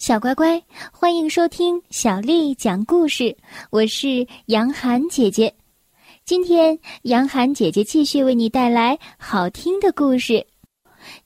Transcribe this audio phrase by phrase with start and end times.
[0.00, 3.36] 小乖乖，欢迎收听小丽讲故事。
[3.68, 5.54] 我是杨涵姐姐，
[6.24, 10.46] 今天杨涵姐姐继续为你带来好听的故事。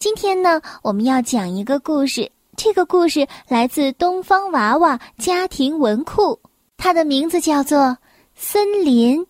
[0.00, 6.40] 今天呢，我们要讲一个故事，这个故事来自东方娃娃家庭文库，
[6.76, 7.78] 它的名字叫做
[8.34, 9.20] 《森林》，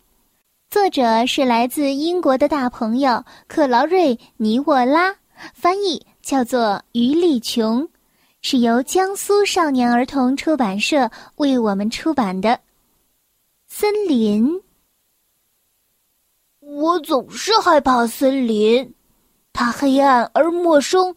[0.70, 5.14] 作者是来自英国的大朋友克劳瑞尼沃拉，
[5.52, 7.86] 翻译叫做于丽琼。
[8.46, 12.50] 是由江苏少年儿童出版社为我们出版的
[13.66, 14.46] 《森林》。
[16.60, 18.94] 我总是害怕森林，
[19.54, 21.16] 它黑暗而陌生，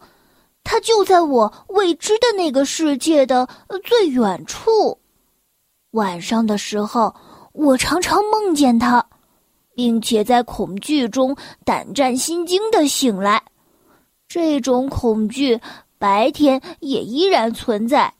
[0.64, 3.46] 它就在我未知的那个世界的
[3.84, 4.98] 最远处。
[5.90, 7.14] 晚上的时候，
[7.52, 9.04] 我常常梦见它，
[9.74, 13.42] 并且在恐惧中胆战心惊的醒来。
[14.26, 15.60] 这种恐惧。
[15.98, 18.14] 白天也依然存在，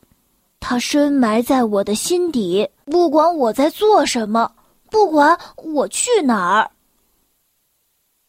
[0.59, 2.69] 它深埋在我的心底。
[2.87, 4.51] 不管我在做什么，
[4.91, 6.71] 不管我去哪儿。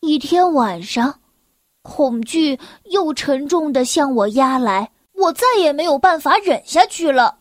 [0.01, 1.19] 一天晚上，
[1.81, 7.37] 恐惧又沉重的向我压来，我再也没有办法忍下去了。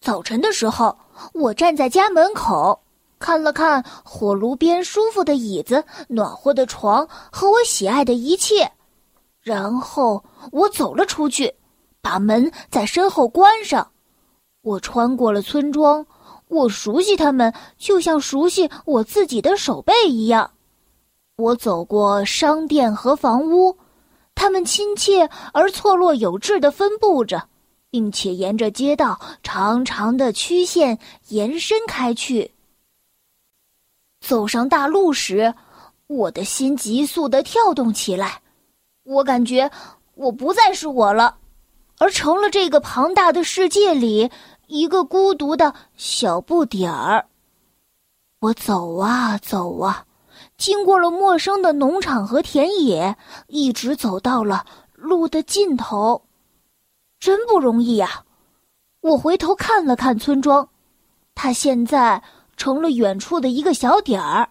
[0.00, 0.96] 早晨的时候，
[1.34, 2.80] 我站在家门口，
[3.18, 8.70] 看了看火炉边舒服的椅子、暖和的床和我喜爱的一切。
[9.46, 11.54] 然后我走了出去，
[12.02, 13.92] 把门在身后关上。
[14.60, 16.04] 我穿过了村庄，
[16.48, 20.50] 我熟悉他们，就像熟悉我自己的手背一样。
[21.36, 23.78] 我走过商店和房屋，
[24.34, 27.48] 它们亲切而错落有致的分布着，
[27.88, 32.50] 并且沿着街道长长的曲线延伸开去。
[34.20, 35.54] 走上大路时，
[36.08, 38.42] 我的心急速的跳动起来。
[39.06, 39.70] 我感觉
[40.14, 41.38] 我不再是我了，
[41.98, 44.30] 而成了这个庞大的世界里
[44.66, 47.26] 一个孤独的小不点儿。
[48.40, 50.04] 我走啊走啊，
[50.58, 56.22] 经过了陌生的农场和田野，一直走到了路的尽头。
[57.20, 58.24] 真不容易呀！
[59.00, 60.68] 我回头看了看村庄，
[61.34, 62.22] 它现在
[62.56, 64.50] 成了远处的一个小点儿。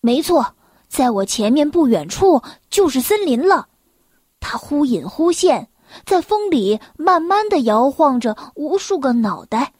[0.00, 0.54] 没错。
[0.88, 3.68] 在我前面不远处就是森林了，
[4.40, 5.68] 它忽隐忽现，
[6.04, 9.72] 在风里慢慢的摇晃着无数个脑袋。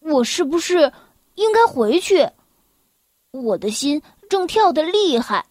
[0.00, 0.92] 我是不是
[1.34, 2.28] 应该回去？
[3.32, 5.46] 我的心正跳得厉害。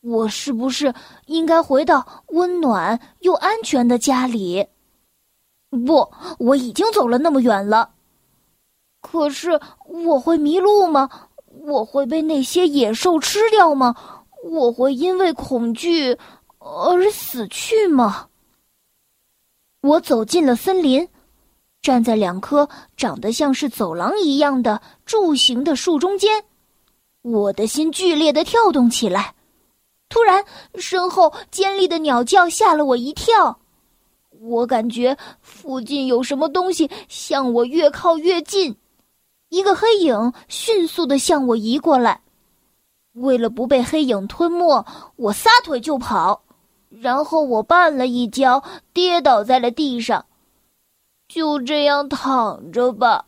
[0.00, 0.94] 我是不是
[1.26, 4.66] 应该回到温暖又安全的家里？
[5.70, 7.90] 不，我已经走了那么远了。
[9.00, 11.27] 可是我会迷路吗？
[11.66, 13.94] 我会被那些野兽吃掉吗？
[14.44, 16.16] 我会因为恐惧
[16.58, 18.28] 而死去吗？
[19.80, 21.08] 我走进了森林，
[21.82, 26.44] 站在两棵长得像是走廊一样的柱形的树中间，
[27.22, 29.34] 我的心剧烈的跳动起来。
[30.08, 30.44] 突然，
[30.76, 33.58] 身后尖利的鸟叫吓了我一跳，
[34.40, 38.74] 我感觉附近有什么东西向我越靠越近。
[39.48, 42.20] 一个黑影迅速的向我移过来，
[43.12, 44.84] 为了不被黑影吞没，
[45.16, 46.42] 我撒腿就跑，
[46.90, 50.26] 然后我绊了一跤，跌倒在了地上。
[51.28, 53.24] 就这样躺着吧，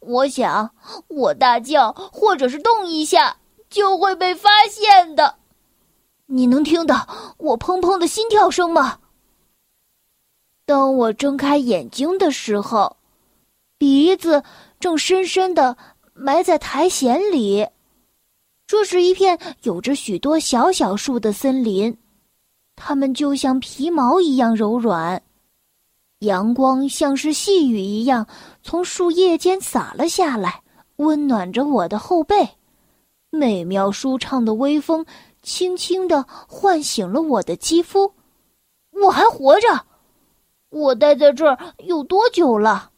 [0.00, 0.70] 我想，
[1.06, 3.36] 我大叫或者是动一下，
[3.68, 5.36] 就会被发现的。
[6.26, 8.98] 你能听到我砰砰的心跳声吗？
[10.64, 12.96] 当我睁开眼睛的时候，
[13.78, 14.42] 鼻子。
[14.80, 15.76] 正深深的
[16.14, 17.68] 埋在苔藓里。
[18.66, 21.96] 这是一片有着许多小小树的森林，
[22.76, 25.22] 它们就像皮毛一样柔软。
[26.20, 28.26] 阳光像是细雨一样
[28.62, 30.62] 从树叶间洒了下来，
[30.96, 32.48] 温暖着我的后背。
[33.30, 35.06] 美妙舒畅的微风
[35.42, 38.12] 轻轻的唤醒了我的肌肤。
[38.92, 39.86] 我还活着。
[40.68, 42.89] 我待在这儿有多久了？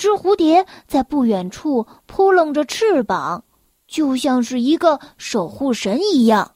[0.00, 3.44] 只蝴蝶在不远处扑棱着翅膀，
[3.86, 6.52] 就像是一个守护神一样。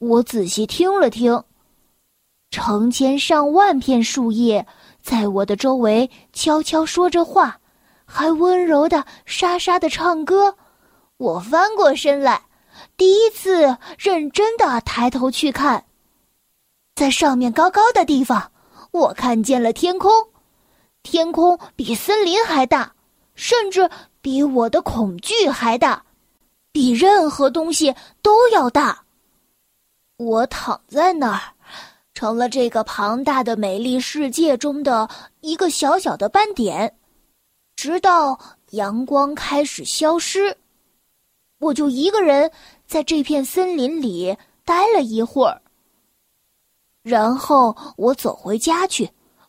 [0.00, 1.44] 我仔细听了听，
[2.50, 4.66] 成千上万片树叶
[5.00, 7.60] 在我的周围悄悄说着话，
[8.04, 10.56] 还温柔的沙沙的唱歌。
[11.18, 12.46] 我翻过身来，
[12.96, 15.84] 第一次认真的抬头去看，
[16.96, 18.50] 在上面高高的地方，
[18.90, 20.10] 我看见了天空。
[21.02, 22.94] 天空比森林还大，
[23.34, 23.88] 甚至
[24.20, 26.04] 比我的恐惧还大，
[26.72, 29.04] 比任何东西都要大。
[30.16, 31.40] 我躺在那儿，
[32.12, 35.08] 成了这个庞大的美丽世界中的
[35.40, 36.96] 一个小小的斑点，
[37.76, 38.38] 直到
[38.70, 40.56] 阳光开始消失，
[41.60, 42.50] 我就一个人
[42.86, 45.62] 在这片森林里待了一会儿。
[47.02, 49.08] 然后我走回家去，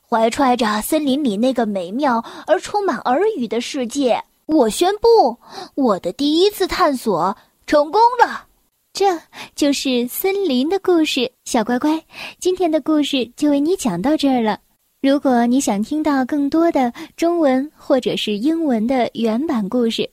[0.10, 5.38] 怀揣着森林里那个美妙而充满耳语的世界，我宣布
[5.76, 8.46] 我的第一次探索成功了。
[8.92, 9.20] 这
[9.54, 12.04] 就是森林的故事，小乖乖，
[12.40, 14.60] 今天的故事就为你讲到这儿了。
[15.00, 20.10] 如果你想听到更多的中文或者是英文的原版故事，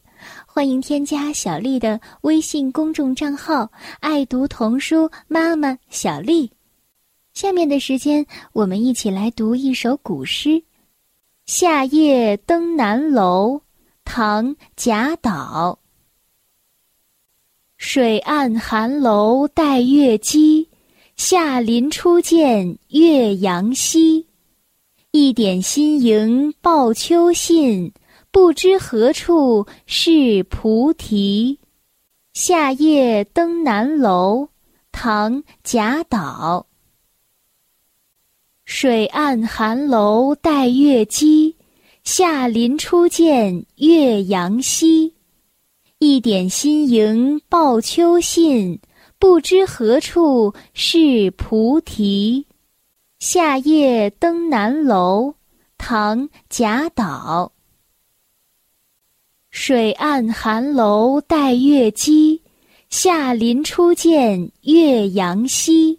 [0.46, 3.70] 欢迎添加小丽的微信公众账号
[4.00, 6.50] “爱读童书妈妈小丽”。
[7.36, 8.24] 下面的时间，
[8.54, 10.48] 我们一起来读一首古诗
[11.44, 13.56] 《夏夜登南楼》，
[14.06, 15.78] 唐·贾岛。
[17.76, 20.70] 水岸寒楼带月姬，
[21.16, 24.26] 夏林初见岳阳西。
[25.10, 27.92] 一点新萤报秋信，
[28.30, 31.60] 不知何处是菩提。
[32.32, 34.48] 夏夜登南楼，
[34.90, 36.66] 唐·贾岛。
[38.78, 41.56] 水岸寒楼带月姬，
[42.04, 45.14] 夏林初见岳阳西。
[45.98, 48.78] 一点新萤报秋信，
[49.18, 52.46] 不知何处是菩提。
[53.18, 55.32] 夏夜登南楼，
[55.78, 57.50] 唐·贾岛。
[59.48, 62.42] 水岸寒楼带月姬，
[62.90, 65.98] 夏林初见岳阳西。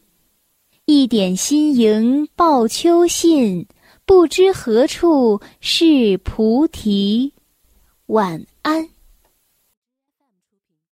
[0.89, 3.67] 一点新萤报秋信，
[4.05, 7.33] 不知何处是菩提。
[8.05, 8.87] 晚安。